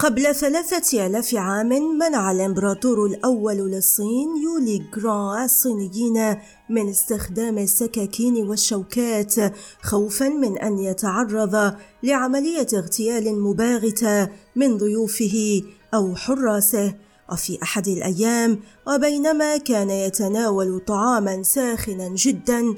[0.00, 6.36] قبل ثلاثة آلاف عام منع الإمبراطور الأول للصين يولي جران الصينيين
[6.68, 9.34] من استخدام السكاكين والشوكات
[9.82, 15.62] خوفا من أن يتعرض لعملية اغتيال مباغتة من ضيوفه
[15.94, 16.94] أو حراسه.
[17.32, 22.74] وفي أحد الأيام وبينما كان يتناول طعاما ساخنا جدا.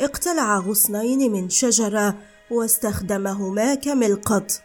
[0.00, 2.14] اقتلع غصنين من شجرة
[2.50, 4.60] واستخدمهما كملقط.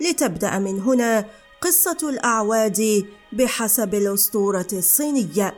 [0.00, 1.24] لتبدأ من هنا
[1.60, 5.54] قصة الأعواد بحسب الأسطورة الصينية.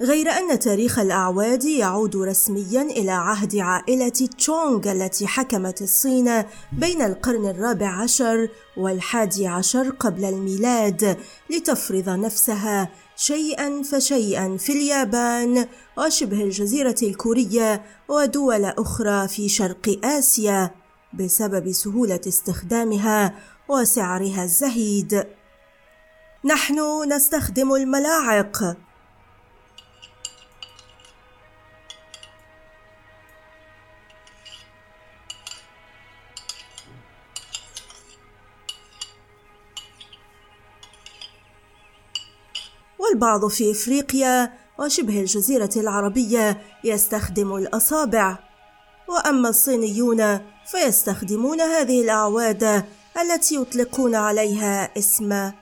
[0.00, 6.42] غير أن تاريخ الأعواد يعود رسميا إلى عهد عائلة تشونغ التي حكمت الصين
[6.72, 11.16] بين القرن الرابع عشر والحادي عشر قبل الميلاد
[11.50, 15.66] لتفرض نفسها شيئا فشيئا في اليابان
[15.98, 20.70] وشبه الجزيرة الكورية ودول أخرى في شرق آسيا
[21.12, 23.34] بسبب سهولة استخدامها
[23.68, 25.26] وسعرها الزهيد.
[26.44, 26.78] نحن
[27.12, 28.76] نستخدم الملاعق.
[43.14, 48.38] والبعض في إفريقيا وشبه الجزيرة العربية يستخدم الأصابع.
[49.08, 52.84] وأما الصينيون فيستخدمون هذه الأعواد
[53.22, 55.52] التي يطلقون عليها اسم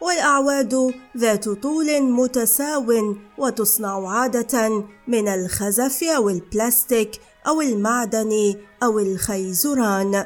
[0.00, 7.10] والأعواد ذات طول متساو وتصنع عادة من الخزف أو البلاستيك
[7.46, 10.24] أو المعدن أو الخيزران.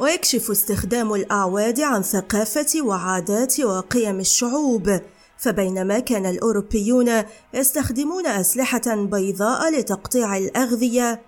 [0.00, 5.00] ويكشف استخدام الأعواد عن ثقافة وعادات وقيم الشعوب.
[5.38, 7.24] فبينما كان الأوروبيون
[7.54, 11.22] يستخدمون أسلحة بيضاء لتقطيع الأغذية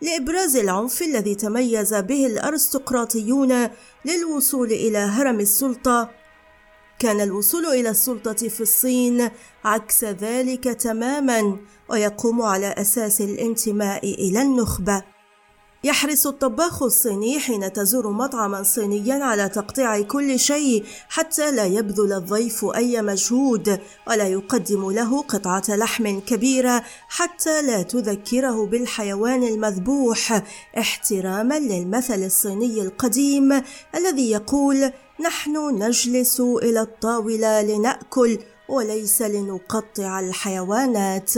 [0.00, 3.68] لإبراز العنف الذي تميز به الأرستقراطيون
[4.04, 6.10] للوصول إلى هرم السلطة.
[6.98, 9.30] كان الوصول إلى السلطة في الصين
[9.64, 11.56] عكس ذلك تماما
[11.88, 15.15] ويقوم على أساس الانتماء إلى النخبة.
[15.86, 22.64] يحرص الطباخ الصيني حين تزور مطعما صينيا على تقطيع كل شيء حتى لا يبذل الضيف
[22.64, 30.42] أي مجهود ولا يقدم له قطعة لحم كبيرة حتى لا تذكره بالحيوان المذبوح.
[30.78, 33.62] احتراما للمثل الصيني القديم
[33.94, 41.32] الذي يقول نحن نجلس إلى الطاولة لنأكل وليس لنقطع الحيوانات.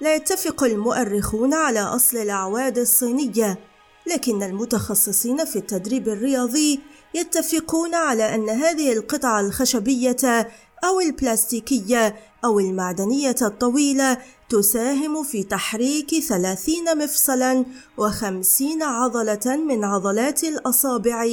[0.00, 3.58] لا يتفق المؤرخون على أصل الأعواد الصينية
[4.06, 6.80] لكن المتخصصين في التدريب الرياضي
[7.14, 10.50] يتفقون على أن هذه القطع الخشبية
[10.84, 17.64] أو البلاستيكية أو المعدنية الطويلة تساهم في تحريك ثلاثين مفصلا
[17.96, 21.26] وخمسين عضلة من عضلات الأصابع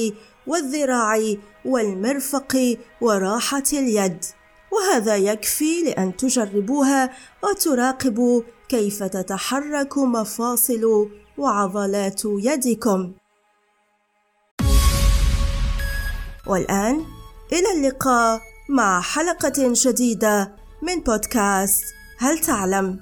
[0.47, 4.25] والذراع والمرفق وراحة اليد.
[4.71, 13.13] وهذا يكفي لأن تجربوها وتراقبوا كيف تتحرك مفاصل وعضلات يدكم
[16.47, 17.05] والآن
[17.53, 21.83] إلى اللقاء مع حلقة جديدة من بودكاست
[22.17, 22.99] هل تعلم؟